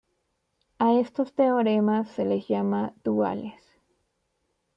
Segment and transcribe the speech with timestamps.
[0.79, 3.61] A estos teoremas se les llama "duales".